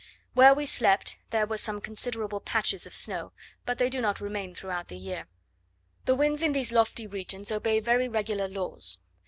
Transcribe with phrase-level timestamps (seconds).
[0.33, 3.33] Where we slept, there were some considerable patches of snow,
[3.67, 5.27] but they do not remain throughout the year.
[6.05, 8.97] The winds in these lofty regions obey very regular laws.